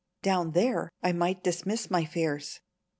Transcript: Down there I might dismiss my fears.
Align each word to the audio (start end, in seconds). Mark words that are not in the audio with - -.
Down 0.23 0.53
there 0.53 0.89
I 1.03 1.11
might 1.11 1.43
dismiss 1.43 1.91
my 1.91 2.05
fears. 2.05 2.59